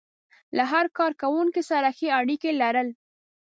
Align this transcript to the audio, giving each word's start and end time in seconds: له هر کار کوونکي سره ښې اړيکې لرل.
له 0.57 0.63
هر 0.71 0.85
کار 0.97 1.11
کوونکي 1.21 1.61
سره 1.71 1.87
ښې 1.97 2.07
اړيکې 2.19 2.51
لرل. 2.61 2.87